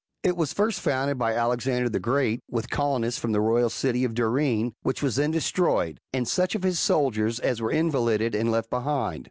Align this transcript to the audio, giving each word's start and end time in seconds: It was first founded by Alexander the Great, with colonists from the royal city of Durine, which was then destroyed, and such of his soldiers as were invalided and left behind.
It 0.23 0.35
was 0.35 0.51
first 0.51 0.79
founded 0.79 1.19
by 1.19 1.35
Alexander 1.35 1.87
the 1.87 1.99
Great, 1.99 2.39
with 2.49 2.71
colonists 2.71 3.21
from 3.21 3.33
the 3.33 3.39
royal 3.39 3.69
city 3.69 4.03
of 4.03 4.15
Durine, 4.15 4.71
which 4.81 5.03
was 5.03 5.17
then 5.17 5.29
destroyed, 5.29 5.99
and 6.11 6.27
such 6.27 6.55
of 6.55 6.63
his 6.63 6.79
soldiers 6.79 7.39
as 7.39 7.61
were 7.61 7.69
invalided 7.71 8.33
and 8.33 8.49
left 8.49 8.71
behind. 8.71 9.19